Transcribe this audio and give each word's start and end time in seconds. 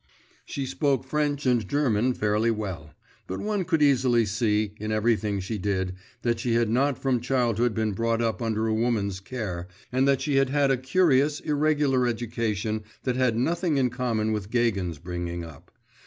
She 0.45 0.65
spoke 0.65 1.03
French 1.03 1.45
and 1.45 1.69
German 1.69 2.15
fairly 2.15 2.49
well; 2.49 2.95
but 3.27 3.39
one 3.39 3.63
could 3.63 3.83
easily 3.83 4.25
see, 4.25 4.73
in 4.79 4.91
everything 4.91 5.39
she 5.39 5.59
did, 5.59 5.93
that 6.23 6.39
she 6.39 6.53
had 6.55 6.69
not 6.71 6.97
from 6.97 7.19
childhood 7.21 7.75
been 7.75 7.91
brought 7.91 8.19
up 8.19 8.41
under 8.41 8.65
a 8.65 8.73
woman's 8.73 9.19
care, 9.19 9.67
and 9.91 10.07
that 10.07 10.19
she 10.21 10.37
had 10.37 10.49
had 10.49 10.71
a 10.71 10.75
curious, 10.77 11.39
irregular 11.41 12.07
education 12.07 12.83
that 13.03 13.15
had 13.15 13.37
nothing 13.37 13.77
in 13.77 13.91
common 13.91 14.31
with 14.31 14.49
Gagin's 14.49 14.97
bringing 14.97 15.43
up. 15.43 15.69